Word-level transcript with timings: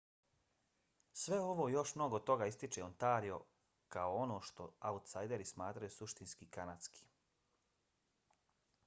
sve 1.23 1.37
ovo 1.49 1.67
i 1.71 1.75
još 1.75 1.91
mnogo 1.99 2.21
toga 2.29 2.47
ističe 2.51 2.83
ontario 2.85 3.37
kao 3.97 4.17
ono 4.23 4.39
što 4.51 4.67
autsajderi 4.93 5.47
smatraju 5.51 5.95
suštinski 5.97 6.49
kanadskim 6.59 7.13